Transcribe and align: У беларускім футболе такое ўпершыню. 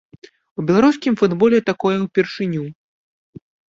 У 0.59 0.65
беларускім 0.71 1.19
футболе 1.23 1.63
такое 1.69 1.97
ўпершыню. 2.09 2.63